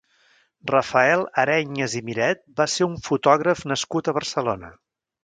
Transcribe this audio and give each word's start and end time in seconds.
Rafael 0.69 1.25
Areñas 1.43 1.95
i 1.99 2.01
Miret 2.07 2.41
va 2.63 2.67
ser 2.77 2.87
un 2.87 2.97
fotògraf 3.09 3.63
nascut 3.73 4.11
a 4.13 4.17
Barcelona. 4.21 4.73